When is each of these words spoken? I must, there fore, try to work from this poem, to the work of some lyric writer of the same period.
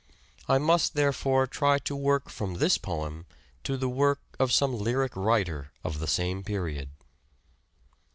I 0.47 0.57
must, 0.57 0.95
there 0.95 1.13
fore, 1.13 1.45
try 1.45 1.77
to 1.77 1.95
work 1.95 2.27
from 2.31 2.55
this 2.55 2.79
poem, 2.79 3.27
to 3.63 3.77
the 3.77 3.87
work 3.87 4.19
of 4.39 4.51
some 4.51 4.75
lyric 4.75 5.15
writer 5.15 5.71
of 5.83 5.99
the 5.99 6.07
same 6.07 6.43
period. 6.43 6.89